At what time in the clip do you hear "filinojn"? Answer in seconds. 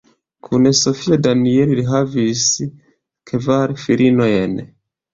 3.87-4.63